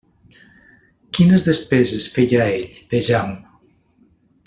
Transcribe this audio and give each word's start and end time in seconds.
Quines 1.17 1.45
despeses 1.49 2.09
feia 2.17 2.41
ell, 2.57 2.67
vejam? 2.97 3.37